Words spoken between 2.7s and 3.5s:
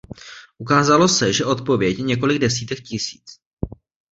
tisíc.